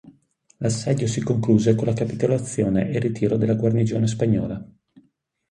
[0.57, 4.67] L'assedio si concluse con la capitolazione ed il ritiro della guarnigione spagnola.